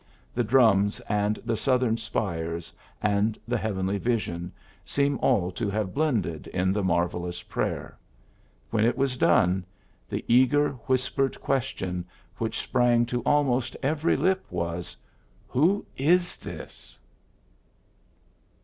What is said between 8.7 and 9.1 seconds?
When it